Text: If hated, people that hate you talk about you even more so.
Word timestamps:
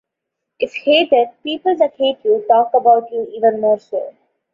If 0.57 0.73
hated, 0.77 1.27
people 1.43 1.75
that 1.77 1.93
hate 1.95 2.21
you 2.25 2.43
talk 2.47 2.73
about 2.73 3.11
you 3.11 3.27
even 3.35 3.61
more 3.61 3.77
so. 3.77 4.15